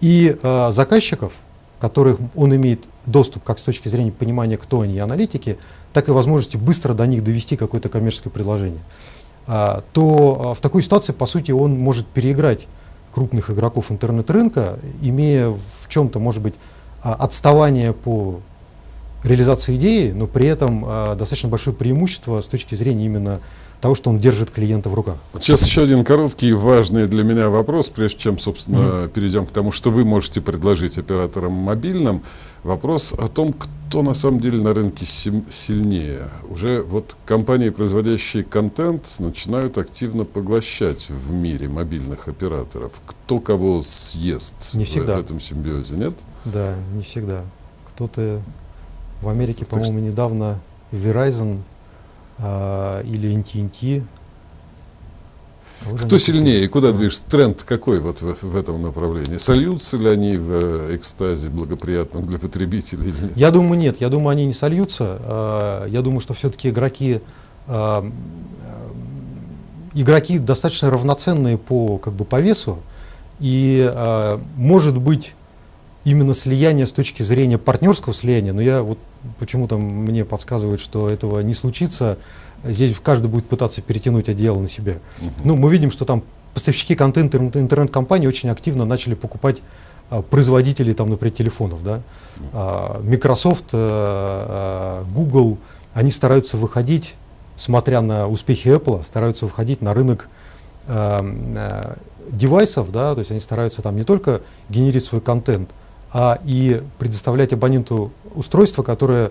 [0.00, 1.32] И э, заказчиков,
[1.80, 5.56] которых он имеет доступ как с точки зрения понимания, кто они, и аналитики,
[5.92, 9.17] так и возможности быстро до них довести какое-то коммерческое предложение, а,
[9.92, 12.66] то а, в такой ситуации, по сути, он может переиграть
[13.12, 16.54] крупных игроков интернет-рынка, имея в чем-то, может быть,
[17.02, 18.40] а, отставание по
[19.24, 20.82] реализации идеи, но при этом
[21.18, 23.40] достаточно большое преимущество с точки зрения именно
[23.80, 25.16] того, что он держит клиента в руках.
[25.38, 29.08] Сейчас еще один короткий важный для меня вопрос, прежде чем, собственно, mm-hmm.
[29.08, 32.22] перейдем к тому, что вы можете предложить операторам мобильным.
[32.62, 36.28] Вопрос о том, кто на самом деле на рынке сильнее.
[36.50, 43.00] Уже вот компании, производящие контент, начинают активно поглощать в мире мобильных операторов.
[43.06, 45.16] Кто кого съест не всегда.
[45.16, 46.14] в этом симбиозе, нет?
[46.44, 47.44] Да, не всегда.
[47.88, 48.42] Кто-то
[49.22, 50.60] в Америке, по-моему, недавно
[50.92, 51.60] Verizon
[52.38, 54.04] а, или NT&T.
[56.02, 57.24] Кто сильнее и куда движется?
[57.28, 59.38] Тренд какой вот в, в этом направлении?
[59.38, 63.36] Сольются ли они в э, экстазе благоприятном для потребителей или нет?
[63.36, 64.00] Я думаю, нет.
[64.00, 65.18] Я думаю, они не сольются.
[65.20, 67.20] А, я думаю, что все-таки игроки
[67.66, 68.04] а,
[69.94, 72.78] игроки достаточно равноценные по, как бы, по весу.
[73.40, 73.92] И
[74.56, 75.34] может быть
[76.04, 78.98] именно слияние с точки зрения партнерского слияния, но я вот
[79.38, 82.18] почему-то мне подсказывают, что этого не случится.
[82.64, 84.94] Здесь каждый будет пытаться перетянуть одеяло на себя.
[84.94, 85.30] Uh-huh.
[85.44, 86.22] Ну, мы видим, что там
[86.54, 89.62] поставщики контента интернет-компаний очень активно начали покупать
[90.10, 91.84] а, производителей, там, например, телефонов.
[91.84, 92.00] Да?
[92.52, 95.58] А, Microsoft, а, Google,
[95.92, 97.14] они стараются выходить,
[97.56, 100.28] смотря на успехи Apple, стараются выходить на рынок
[100.86, 101.20] а,
[101.56, 101.96] а,
[102.30, 105.70] девайсов, да, то есть они стараются там не только генерить свой контент,
[106.12, 109.30] а и предоставлять абоненту устройство, которое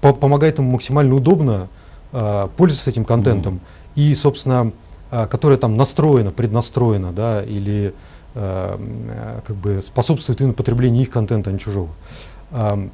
[0.00, 1.68] по помогает ему максимально удобно
[2.12, 3.60] э, пользоваться этим контентом mm
[3.96, 4.72] и, собственно,
[5.10, 7.92] э, которое там настроено, преднастроено, да, или
[8.34, 11.88] э, как бы способствует именно потреблению их контента, а не чужого.
[12.52, 12.88] Э,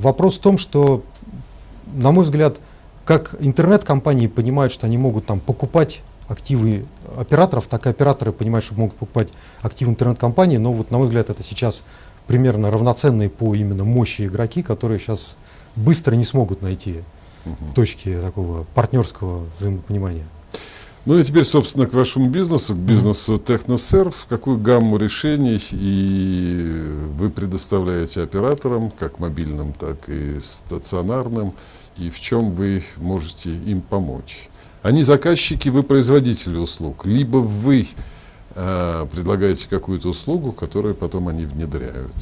[0.00, 1.02] вопрос в том, что,
[1.92, 2.56] на мой взгляд,
[3.04, 8.74] как интернет-компании понимают, что они могут там покупать активы операторов, так и операторы понимают, что
[8.76, 9.28] могут покупать
[9.62, 11.82] активы интернет-компании, но вот, на мой взгляд, это сейчас
[12.26, 15.36] примерно равноценные по именно мощи игроки, которые сейчас
[15.74, 17.02] быстро не смогут найти
[17.44, 17.74] угу.
[17.74, 20.24] точки такого партнерского взаимопонимания.
[21.06, 24.26] Ну и теперь, собственно, к вашему бизнесу, к бизнесу Техносерв.
[24.28, 31.54] Какую гамму решений и вы предоставляете операторам, как мобильным, так и стационарным,
[31.96, 34.49] и в чем вы можете им помочь?
[34.82, 37.86] Они заказчики, вы производители услуг, либо вы
[38.54, 42.14] э, предлагаете какую-то услугу, которую потом они внедряют.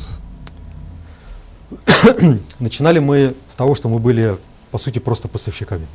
[2.59, 4.37] Начинали мы с того, что мы были,
[4.73, 5.87] по сути, просто поставщиками.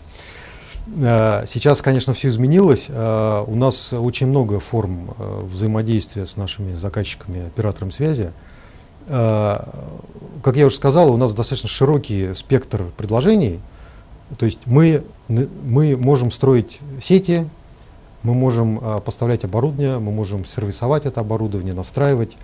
[1.01, 2.85] Э, сейчас, конечно, все изменилось.
[2.87, 8.31] Э, у нас очень много форм э, взаимодействия с нашими заказчиками, операторами связи.
[9.05, 13.59] Как я уже сказал, у нас достаточно широкий спектр предложений–
[14.37, 17.47] то есть мы, мы можем строить сети,
[18.23, 22.37] мы можем э, поставлять оборудование, мы можем сервисовать это оборудование, настраивать.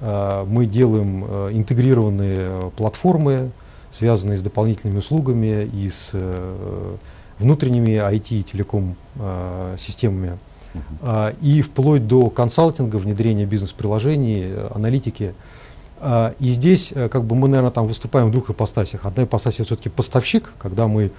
[0.00, 3.50] Э, мы делаем э, интегрированные платформы,
[3.90, 6.96] связанные с дополнительными услугами и с э,
[7.38, 8.96] внутренними IT и телеком
[9.76, 10.38] системами.
[10.72, 11.36] Uh-huh.
[11.40, 15.34] И вплоть до консалтинга, внедрения бизнес-приложений, аналитики.
[16.38, 19.06] И здесь как бы мы, наверное, там выступаем в двух ипостасях.
[19.06, 21.10] Одна ипостась все-таки поставщик, когда мы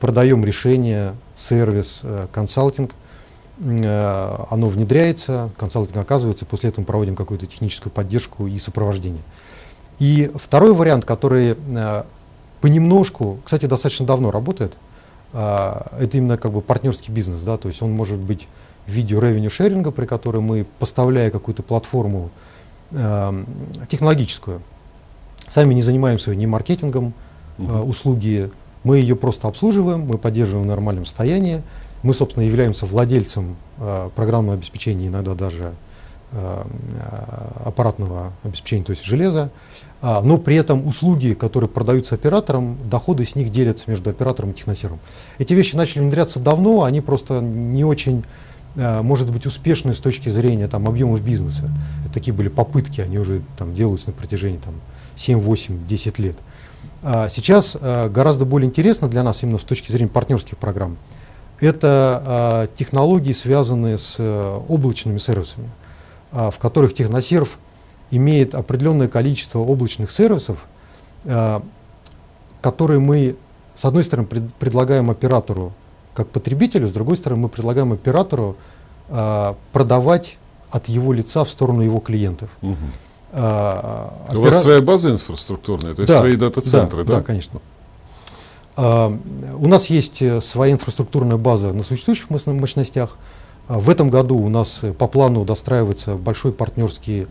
[0.00, 2.92] продаем решение, сервис, консалтинг.
[3.58, 9.22] Оно внедряется, консалтинг оказывается, после этого мы проводим какую-то техническую поддержку и сопровождение.
[9.98, 11.56] И второй вариант, который
[12.62, 14.72] понемножку, кстати, достаточно давно работает.
[15.32, 18.48] А, это именно как бы партнерский бизнес, да, то есть он может быть
[18.86, 22.30] в виде revenue шеринга, при котором мы, поставляя какую-то платформу
[22.90, 23.44] э,
[23.88, 24.62] технологическую,
[25.48, 27.14] сами не занимаемся ни маркетингом
[27.58, 28.50] э, услуги,
[28.84, 31.62] мы ее просто обслуживаем, мы поддерживаем в нормальном состоянии,
[32.02, 35.74] мы, собственно, являемся владельцем э, программного обеспечения, иногда даже
[36.32, 36.62] э,
[37.64, 39.50] аппаратного обеспечения, то есть железа.
[40.02, 44.54] А, но при этом услуги, которые продаются операторам, доходы с них делятся между оператором и
[44.54, 44.98] техносервом.
[45.38, 48.24] Эти вещи начали внедряться давно, они просто не очень,
[48.76, 51.70] может быть, успешны с точки зрения там, объемов бизнеса.
[52.04, 54.74] Это такие были попытки, они уже там, делаются на протяжении там,
[55.16, 56.36] 7, 8, 10 лет.
[57.02, 60.96] А сейчас гораздо более интересно для нас именно с точки зрения партнерских программ.
[61.58, 65.68] Это технологии, связанные с э, облачными сервисами,
[66.30, 67.58] в которых техносерв–
[68.10, 70.58] имеет определенное количество облачных сервисов,
[71.24, 71.60] э,
[72.60, 73.36] которые мы,
[73.74, 75.72] с одной стороны, пред, предлагаем оператору
[76.24, 78.56] как потребителю, с другой стороны, мы предлагаем оператору
[79.08, 80.38] э, продавать
[80.70, 82.48] от его лица в сторону его клиентов.
[82.62, 82.76] Угу.
[83.32, 84.38] А, опера...
[84.38, 87.16] У вас своя база инфраструктурная, то есть да, свои дата-центры, да?
[87.16, 87.60] Да, конечно.
[88.76, 89.16] А,
[89.58, 93.16] у нас есть своя инфраструктурная база на существующих мощностях.
[93.68, 97.26] В этом году у нас по плану достраивается большой партнерский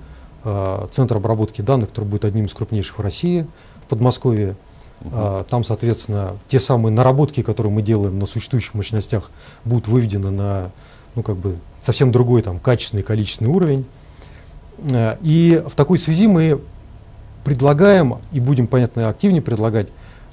[0.46, 3.46] Э, центр обработки данных, который будет одним из крупнейших в России,
[3.86, 4.56] в Подмосковье.
[5.02, 5.46] Угу.
[5.50, 9.32] Там, соответственно, те самые наработки, которые мы делаем на существующих мощностях,
[9.66, 10.72] будут выведены на
[11.16, 13.86] ну, как бы совсем другой там, качественный, количественный уровень.
[14.92, 16.60] Э, и в такой связи мы
[17.44, 19.88] предлагаем, и будем, понятно, активнее предлагать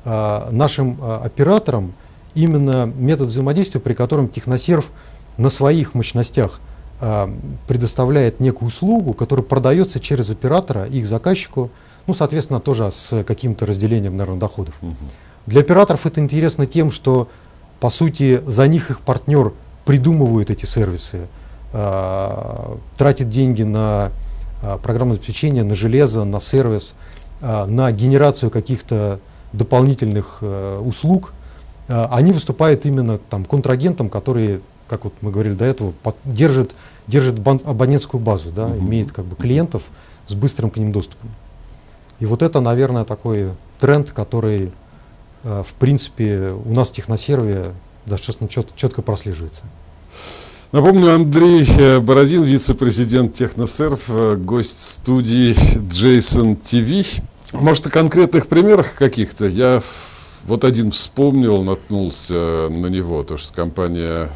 [0.05, 1.94] нашим операторам
[2.37, 4.90] именно метод взаимодействия, при котором техносерв
[5.37, 6.61] на своих мощностях
[7.00, 7.31] а,
[7.66, 11.70] предоставляет некую услугу, которая продается через оператора их заказчику,
[12.07, 14.75] ну, соответственно, тоже с каким-то разделением, наверное, доходов.
[14.83, 14.95] Угу.
[15.47, 17.29] Для операторов это интересно тем, что,
[17.81, 19.53] по сути, за них их партнер
[19.85, 21.29] придумывает эти сервисы,
[21.73, 24.11] э, тратит деньги на
[24.62, 26.95] э, программное обеспечение, на железо, на сервис,
[27.40, 29.21] э, на генерацию каких-то
[29.53, 31.33] дополнительных э, услуг.
[31.88, 36.73] Э, они выступают именно там, контрагентом, который как вот мы говорили до этого, под, держит,
[37.07, 38.79] держит бан, абонентскую базу, да, угу.
[38.79, 39.83] имеет как бы клиентов
[40.27, 41.31] с быстрым к ним доступом.
[42.18, 44.70] И вот это, наверное, такой тренд, который,
[45.44, 47.72] э, в принципе, у нас в техносерве
[48.07, 49.64] достаточно чет, четко прослеживается.
[50.72, 55.55] Напомню, Андрей э, Бородин, вице-президент Техносерв, э, гость студии
[55.88, 57.20] Джейсон ТВ.
[57.52, 59.46] Может, о конкретных примерах каких-то?
[59.46, 59.83] Я
[60.46, 64.31] вот один вспомнил, наткнулся на него, то что компания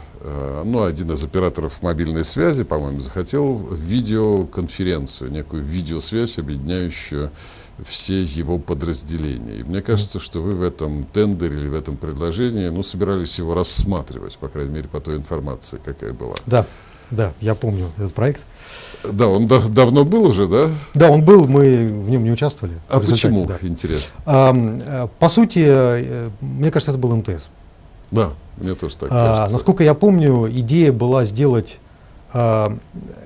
[0.64, 7.30] ну, один из операторов мобильной связи, по-моему, захотел видеоконференцию, некую видеосвязь, объединяющую
[7.84, 9.60] все его подразделения.
[9.60, 13.54] И мне кажется, что вы в этом тендере или в этом предложении, ну, собирались его
[13.54, 16.34] рассматривать, по крайней мере, по той информации, какая была.
[16.46, 16.66] Да,
[17.10, 18.44] да, я помню этот проект.
[19.12, 20.68] Да, он да, давно был уже, да?
[20.94, 22.76] Да, он был, мы в нем не участвовали.
[22.88, 23.58] А почему, да.
[23.62, 24.20] интересно?
[24.26, 27.48] А, по сути, э, мне кажется, это был МТС.
[28.10, 29.54] Да, мне тоже так а, кажется.
[29.54, 31.78] Насколько я помню, идея была сделать,
[32.32, 32.76] а,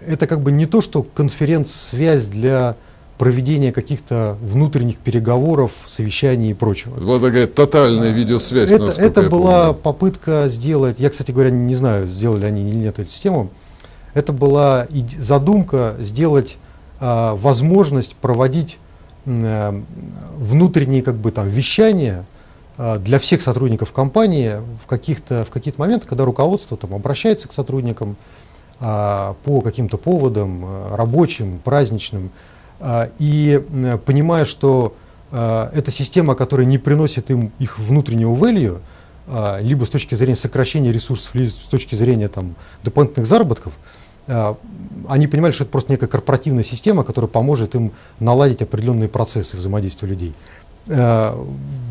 [0.06, 2.76] это как бы не то, что конференц-связь для
[3.18, 6.96] проведения каких-то внутренних переговоров, совещаний и прочего.
[6.96, 9.74] Это была такая тотальная видеосвязь, Это, это была помню.
[9.82, 13.50] попытка сделать, я, кстати говоря, не знаю, сделали они или нет эту систему,
[14.14, 14.86] это была
[15.18, 16.56] задумка сделать
[17.00, 18.78] а, возможность проводить
[19.26, 19.80] а,
[20.36, 22.24] внутренние как бы там вещания
[22.76, 27.52] а, для всех сотрудников компании в каких-то в какие-то моменты, когда руководство там обращается к
[27.52, 28.16] сотрудникам
[28.80, 32.30] а, по каким-то поводам а, рабочим, праздничным,
[33.18, 34.94] и а, понимая, что
[35.30, 38.80] а, это система, которая не приносит им их внутреннего value,
[39.26, 43.72] а, либо с точки зрения сокращения ресурсов, либо с точки зрения там, дополнительных заработков,
[45.06, 50.08] они понимали, что это просто некая корпоративная система, которая поможет им наладить определенные процессы взаимодействия
[50.08, 50.32] людей.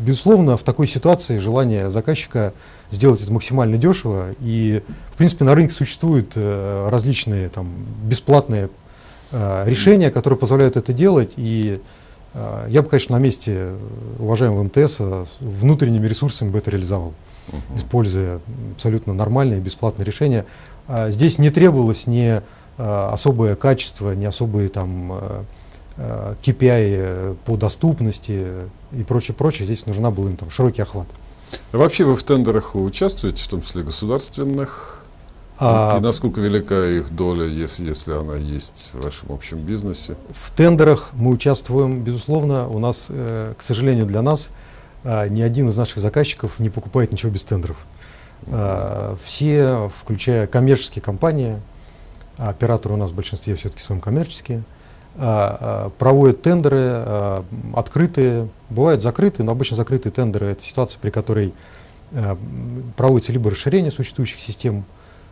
[0.04, 2.52] Безусловно, в такой ситуации желание заказчика
[2.90, 4.34] сделать это максимально дешево.
[4.40, 7.68] И, в принципе, на рынке существуют э, различные там,
[8.02, 8.68] бесплатные
[9.66, 11.34] решения, которые позволяют это делать.
[11.36, 11.80] И
[12.34, 13.72] э, я бы, конечно, на месте
[14.18, 15.00] уважаемого МТС
[15.40, 17.12] внутренними ресурсами бы это реализовал,
[17.48, 17.78] uh-huh.
[17.78, 18.40] используя
[18.74, 20.44] абсолютно нормальные бесплатные решения.
[20.86, 22.40] А здесь не требовалось ни
[22.76, 25.12] особое качество, ни особые там
[25.96, 28.46] KPI по доступности
[28.92, 29.64] и прочее, прочее.
[29.64, 31.06] Здесь нужна была им там широкий охват.
[31.72, 35.03] А вообще вы в тендерах участвуете, в том числе государственных?
[35.58, 40.16] А, и насколько велика их доля, если, если она есть в вашем общем бизнесе?
[40.32, 42.68] В тендерах мы участвуем, безусловно.
[42.68, 44.50] У нас, э, к сожалению для нас,
[45.04, 47.76] э, ни один из наших заказчиков не покупает ничего без тендеров.
[48.46, 51.60] Э, все, включая коммерческие компании,
[52.36, 54.62] а операторы у нас в большинстве все-таки своем коммерческие,
[55.98, 57.04] проводят тендеры
[57.72, 61.54] открытые, бывают закрытые, но обычно закрытые тендеры это ситуация, при которой
[62.96, 64.84] проводится либо расширение существующих систем,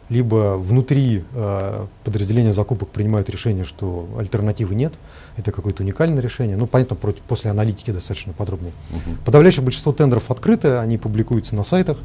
[0.09, 1.25] либо внутри
[2.05, 4.93] подразделения закупок принимают решение, что альтернативы нет,
[5.37, 6.57] это какое-то уникальное решение.
[6.57, 8.73] Ну, понятно, после аналитики достаточно подробнее.
[8.91, 9.17] Угу.
[9.25, 11.99] Подавляющее большинство тендеров открыты, они публикуются на сайтах.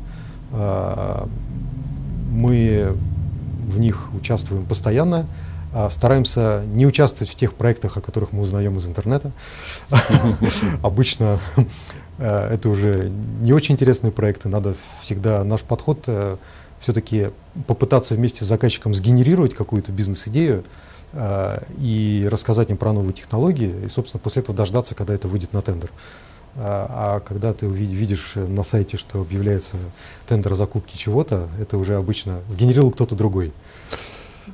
[2.32, 2.96] Мы
[3.68, 5.26] в них участвуем постоянно.
[5.74, 9.32] А, стараемся не участвовать в тех проектах, о которых мы узнаем из интернета.
[10.84, 11.40] Обычно
[12.18, 14.48] э, это уже не очень интересные проекты.
[14.48, 16.38] Надо всегда наш подход э,
[16.80, 17.30] все-таки
[17.68, 20.64] попытаться вместе с заказчиком сгенерировать какую-то бизнес-идею
[21.14, 25.54] э, и рассказать им про новые технологии, и, собственно, после этого дождаться, когда это выйдет
[25.54, 25.92] на тендер.
[26.60, 29.78] А когда ты видишь на сайте, что объявляется
[30.28, 33.54] тендер о закупке чего-то, это уже обычно сгенерировал кто-то другой.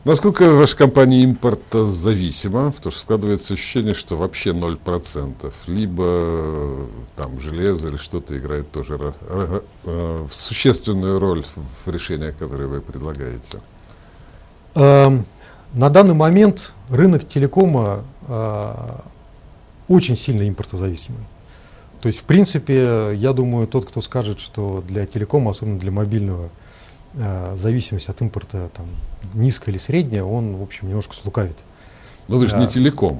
[0.06, 2.71] Насколько ваша компания импортозависима?
[2.71, 5.53] Потому что складывается ощущение, что вообще 0%.
[5.67, 9.13] Либо там железо или что-то играет тоже
[9.86, 13.60] э, существенную роль в решениях, которые вы предлагаете.
[14.75, 15.25] Эм,
[15.73, 18.73] на данный момент рынок телекома э,
[19.88, 21.21] очень сильно импортозависимый.
[22.01, 26.47] То есть, в принципе, я думаю, тот, кто скажет, что для телекома, особенно для мобильного,
[26.47, 26.62] э,
[27.56, 28.86] зависимость от импорта там,
[29.34, 31.58] низкая или средняя, он, в общем, немножко слукавит.
[32.28, 33.19] Но вы же а, не телеком,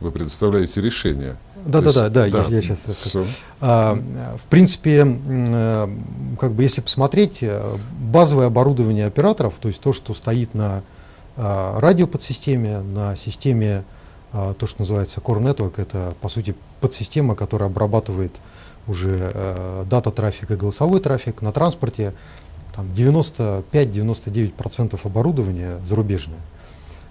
[0.00, 1.36] вы предоставляете решение.
[1.66, 3.26] Да, да, да, да, я, я сейчас расскажу.
[3.60, 3.94] А,
[4.42, 5.88] в принципе, э,
[6.40, 10.82] как бы если посмотреть, э, базовое оборудование операторов, то есть то, что стоит на
[11.36, 13.84] а, радиоподсистеме, на системе,
[14.32, 18.32] а, то, что называется Core Network, это, по сути, подсистема, которая обрабатывает
[18.88, 22.14] уже э, дата-трафик и голосовой трафик на транспорте,
[22.94, 26.38] 95-99% оборудования зарубежное.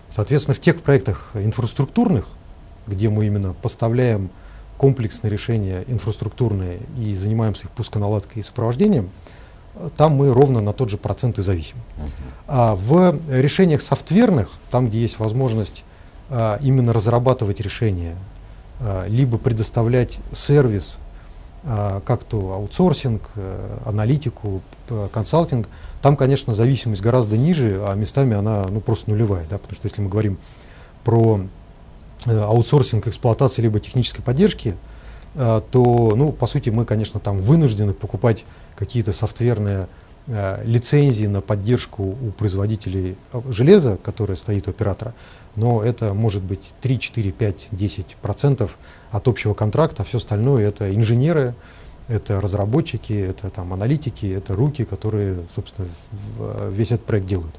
[0.10, 2.28] Соответственно, в тех проектах инфраструктурных,
[2.88, 4.30] где мы именно поставляем
[4.78, 9.10] комплексные решения инфраструктурные и занимаемся их пусконаладкой и сопровождением,
[9.96, 11.78] там мы ровно на тот же процент и зависим.
[12.48, 15.84] А в решениях софтверных, там, где есть возможность
[16.30, 18.16] а, именно разрабатывать решения,
[18.80, 20.98] а, либо предоставлять сервис
[21.70, 24.62] а, как то аутсорсинг, э, аналитику,
[25.12, 25.68] консалтинг,
[26.02, 30.02] там, конечно, зависимость гораздо ниже, а местами она ну, просто нулевая, да, потому что если
[30.02, 30.38] мы говорим
[31.04, 31.42] про
[32.26, 34.78] э, аутсорсинг эксплуатации либо технической поддержки,
[35.36, 38.46] э, то, ну, по сути, мы, конечно, там вынуждены покупать
[38.78, 39.88] какие-то софтверные
[40.66, 43.16] лицензии на поддержку у производителей
[43.50, 45.14] железа, которое стоит у оператора,
[45.58, 48.78] но это может быть 3, 4, 5, 10 процентов
[49.12, 51.54] от общего контракта, а все остальное это инженеры,
[52.08, 55.90] это разработчики, это там аналитики, это руки, которые, собственно,
[56.70, 57.54] весь этот проект делают.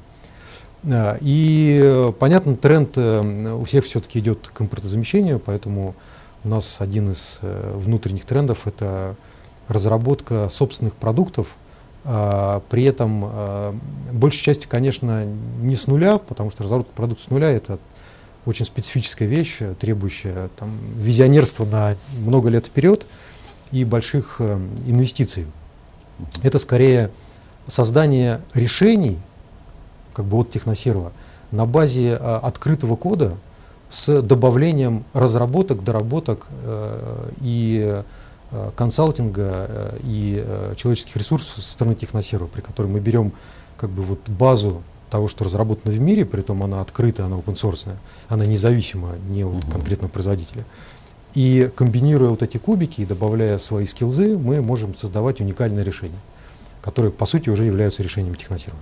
[0.89, 5.93] А, и, понятно, тренд э, у всех все-таки идет к импортозамещению, поэтому
[6.43, 9.15] у нас один из э, внутренних трендов– это
[9.67, 11.47] разработка собственных продуктов,
[12.03, 13.29] при этом
[14.13, 17.77] большей частью, конечно, не с нуля, потому что разработка продукта с нуля– это
[18.49, 23.05] очень специфическая вещь, требующая там, визионерства на много лет вперед
[23.71, 25.45] и больших э, инвестиций.
[26.43, 27.11] Это скорее
[27.67, 29.19] создание решений,
[30.13, 31.11] как бы от техносерва,
[31.51, 33.37] на базе э, открытого кода
[33.89, 38.03] с добавлением разработок, доработок э, и
[38.75, 40.43] консалтинга и
[40.75, 43.31] человеческих ресурсов со стороны техносерва, при котором мы берем
[43.77, 47.55] как бы вот базу того, что разработано в мире, при этом она открытая, она open
[47.55, 47.89] source,
[48.27, 49.71] она независима не от uh-huh.
[49.71, 50.65] конкретного производителя.
[51.35, 56.19] И комбинируя вот эти кубики и добавляя свои скилзы, мы можем создавать уникальные решения,
[56.81, 58.79] которые по сути уже являются решением техносерва.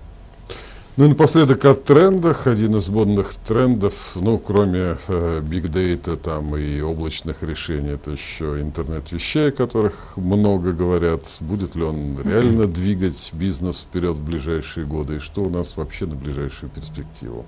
[0.97, 2.47] Ну и напоследок о трендах.
[2.47, 8.59] Один из модных трендов, ну, кроме э, big data там и облачных решений, это еще
[8.59, 11.21] интернет вещей, о которых много говорят.
[11.41, 15.17] Будет ли он реально двигать бизнес вперед в ближайшие годы?
[15.17, 17.45] И что у нас вообще на ближайшую перспективу?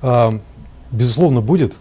[0.00, 0.38] А,
[0.92, 1.74] безусловно, будет.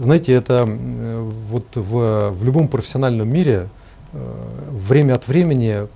[0.00, 3.77] Знаете, это вот в, в любом профессиональном мире Э,
[4.12, 5.86] время от времени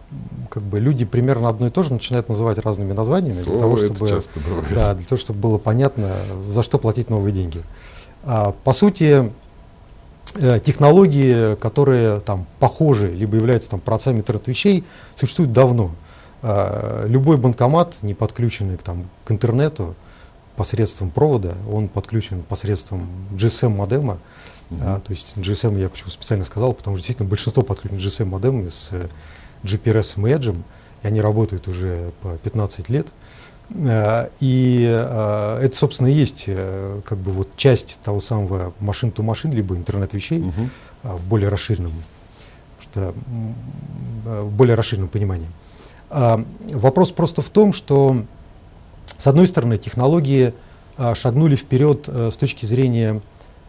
[0.50, 3.76] как бы люди примерно одно и то же начинают называть разными названиями для О, того,
[3.78, 4.06] чтобы,
[4.74, 6.14] да, для того, чтобы было понятно,
[6.46, 7.62] за что платить новые деньги.
[8.24, 9.32] А, по сути,
[10.34, 14.84] э, технологии, которые там похожи, либо являются там процессами интернет-вещей,
[15.16, 15.92] существуют давно.
[16.42, 19.94] А, любой банкомат, не подключенный там, к интернету
[20.56, 24.18] посредством провода, он подключен посредством GSM-модема,
[24.80, 28.68] а, то есть GSM я почему специально сказал, потому что действительно большинство подключено GSM модемами
[28.68, 29.08] с э,
[29.64, 30.56] GPRS и Edge,
[31.02, 33.06] и они работают уже по 15 лет.
[33.74, 39.52] А, и а, это, собственно, и есть э, как бы вот часть того самого машин-то-машин,
[39.52, 40.68] либо интернет вещей угу.
[41.02, 41.92] в более расширенном,
[42.80, 43.14] что,
[44.24, 45.48] в более расширенном понимании.
[46.10, 48.24] Вопрос просто в том, что,
[49.16, 50.52] с одной стороны, технологии
[51.14, 53.20] шагнули вперед э, с точки зрения а,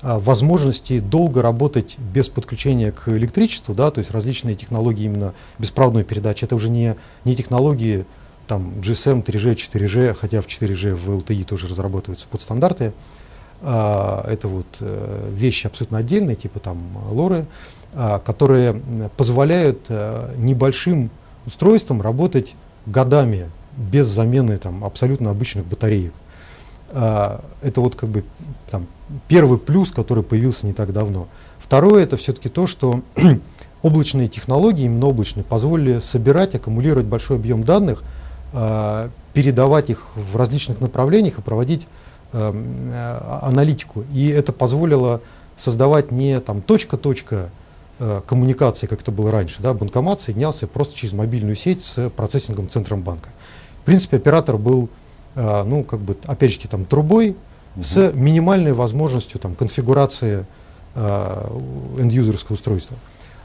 [0.03, 6.43] возможности долго работать без подключения к электричеству, да, то есть различные технологии именно беспроводной передачи.
[6.43, 8.05] Это уже не, не технологии
[8.47, 12.93] там, GSM, 3G, 4G, хотя в 4G в LTE тоже разрабатываются подстандарты.
[13.61, 16.79] А, это вот э, вещи абсолютно отдельные, типа там
[17.11, 17.45] лоры,
[17.95, 18.81] а, которые
[19.15, 21.09] позволяют а, небольшим
[21.45, 26.13] устройствам работать годами без замены там, абсолютно обычных батареек.
[26.91, 28.23] А, это вот как бы
[28.73, 28.87] там,
[29.27, 31.27] первый плюс, который появился не так давно.
[31.59, 33.01] Второе это все-таки то, что
[33.83, 38.01] облачные технологии, именно облачные, позволили собирать, аккумулировать большой объем данных,
[38.51, 41.87] а, передавать их в различных направлениях и проводить
[42.31, 44.05] а, аналитику.
[44.11, 45.21] И это позволило
[45.55, 47.51] создавать не там точка-точка
[48.25, 49.61] коммуникации, как это было раньше.
[49.61, 49.75] Да?
[49.75, 53.29] Банкомат соединялся просто через мобильную сеть с процессингом центром банка.
[53.83, 54.89] В принципе, оператор был
[55.35, 57.35] а, ну, как бы, опять же, там, трубой
[57.81, 60.45] с минимальной возможностью там, конфигурации
[60.95, 61.51] а,
[61.97, 62.97] энд-юзерского устройства.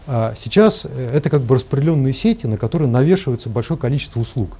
[0.06, 4.56] А сейчас э, это как бы распределенные сети, на которые навешивается большое количество услуг.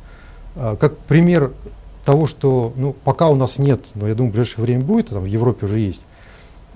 [0.57, 1.53] А, как пример
[2.05, 5.23] того, что ну, пока у нас нет, но я думаю, в ближайшее время будет, там
[5.23, 6.07] в Европе уже есть,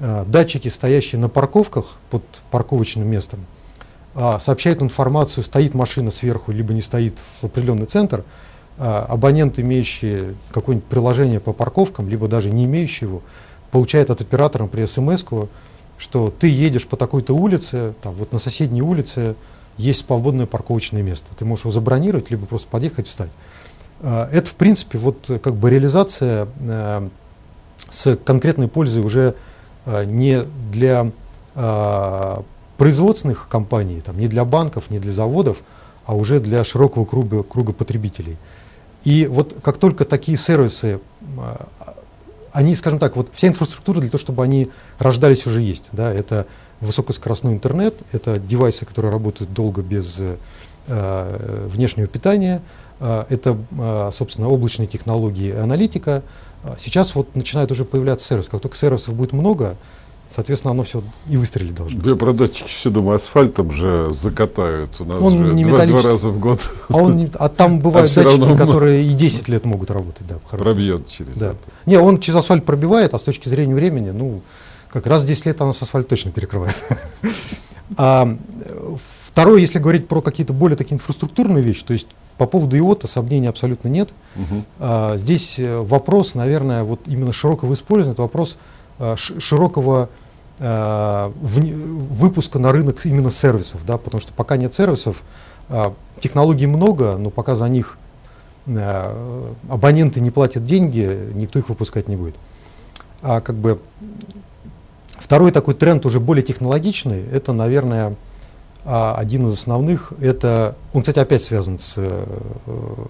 [0.00, 3.40] а, датчики, стоящие на парковках под парковочным местом,
[4.14, 8.24] а, сообщают информацию, стоит машина сверху, либо не стоит в определенный центр,
[8.78, 13.22] абонент, имеющий какое-нибудь приложение по парковкам, либо даже не имеющий его,
[13.70, 15.24] получает от оператора при смс
[16.02, 19.36] что ты едешь по такой-то улице, там, вот на соседней улице
[19.76, 21.28] есть свободное парковочное место.
[21.38, 23.30] Ты можешь его забронировать, либо просто подъехать, встать.
[24.00, 27.08] А, это, в принципе, вот как бы реализация э,
[27.88, 29.36] с конкретной пользой уже
[29.86, 30.42] э, не
[30.72, 31.12] для
[31.54, 32.36] э,
[32.78, 35.58] производственных компаний, там, не для банков, не для заводов,
[36.04, 38.38] а уже для широкого круга, круга потребителей.
[39.04, 41.00] И вот как только такие сервисы,
[41.38, 41.66] а,
[42.52, 45.88] они, скажем так, вот вся инфраструктура для того, чтобы они рождались, уже есть.
[45.92, 46.46] Да, это
[46.80, 52.60] высокоскоростной интернет, это девайсы, которые работают долго без э, внешнего питания,
[53.00, 56.22] э, это, э, собственно, облачные технологии аналитика.
[56.78, 58.48] Сейчас вот начинает уже появляться сервис.
[58.48, 59.76] Как только сервисов будет много,
[60.34, 62.00] Соответственно, оно все и выстрелить должно.
[62.00, 64.98] Да, про датчики все, думаю, асфальтом же закатают.
[65.00, 66.58] У нас он же не два, два раза в год.
[66.88, 68.56] А, он не, а там бывают а датчики, равно...
[68.56, 70.26] которые и 10 лет могут работать.
[70.26, 71.48] Да, Пробьет через да.
[71.48, 71.58] это.
[71.84, 74.40] Не, он через асфальт пробивает, а с точки зрения времени, ну,
[74.88, 76.76] как раз 10 лет оно с асфальт точно перекрывает.
[77.98, 78.38] А,
[79.22, 82.06] второе, если говорить про какие-то более такие инфраструктурные вещи, то есть
[82.38, 84.08] по поводу ИОТа сомнений абсолютно нет.
[84.34, 84.64] Угу.
[84.78, 88.56] А, здесь э, вопрос, наверное, вот именно широкого использования, это вопрос
[88.98, 90.21] а, широкого Э,
[90.62, 95.22] выпуска на рынок именно сервисов, да, потому что пока нет сервисов,
[95.68, 95.90] э,
[96.20, 97.98] технологий много, но пока за них
[98.66, 102.36] э, абоненты не платят деньги, никто их выпускать не будет.
[103.22, 103.80] А как бы
[105.18, 108.14] второй такой тренд уже более технологичный, это, наверное,
[108.84, 111.98] один из основных, это, он, кстати, опять связан с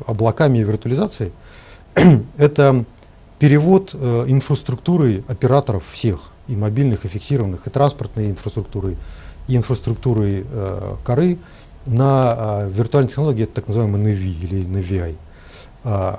[0.07, 1.33] облаками и виртуализацией,
[2.37, 2.85] это
[3.39, 8.97] перевод инфраструктуры операторов всех и мобильных, и фиксированных, и транспортной инфраструктуры,
[9.49, 11.39] и инфраструктуры э, коры
[11.87, 15.17] на э, виртуальной технологии, это так называемый NVI или NVI,
[15.85, 16.17] э,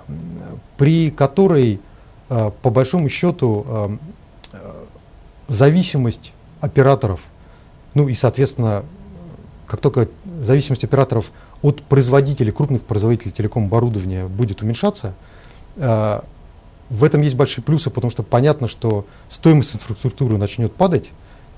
[0.78, 1.80] при которой,
[2.30, 3.90] э, по большому счету, э,
[5.48, 7.22] зависимость операторов,
[7.94, 8.84] ну и, соответственно,
[9.68, 10.08] как только
[10.42, 11.32] зависимость операторов
[11.62, 15.14] от производителей, крупных производителей телеком оборудования будет уменьшаться,
[15.78, 16.24] А,
[16.90, 21.12] в этом есть большие плюсы, потому что понятно, что стоимость инфраструктуры начнет падать,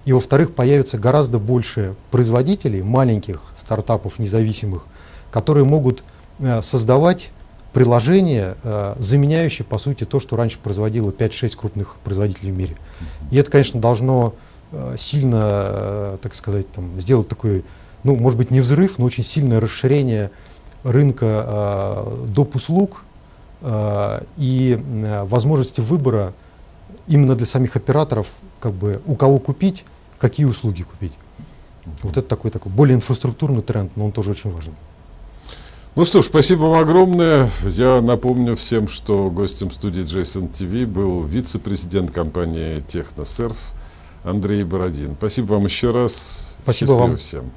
[0.06, 4.86] и, во-вторых, появится гораздо больше производителей, маленьких стартапов независимых,
[5.32, 6.04] которые могут
[6.40, 7.32] э, создавать
[7.74, 12.76] приложения, э, заменяющие, по сути, то, что раньше производило 5-6 крупных производителей в мире.
[13.32, 14.36] И это, конечно, должно
[14.72, 17.66] э, сильно, так сказать, там, сделать такой,
[18.04, 20.30] ну, может быть, не взрыв, но очень сильное расширение
[20.84, 22.56] рынка доп.
[22.56, 23.04] услуг
[23.62, 24.80] и
[25.24, 26.34] возможности выбора
[27.08, 28.28] именно для самих операторов,
[28.60, 29.86] как бы у кого купить,
[30.20, 31.14] какие услуги купить.
[32.02, 34.74] Вот это такой, такой более инфраструктурный тренд, но он тоже очень важен.
[35.96, 37.50] Ну что ж, спасибо вам огромное.
[37.64, 43.72] Я напомню всем, что гостем студии Jason TV был вице-президент компании Техносерв
[44.26, 45.16] Андрей Бородин.
[45.18, 46.56] Спасибо вам еще раз.
[46.64, 47.18] Спасибо Счастливо вам.
[47.18, 47.52] всем.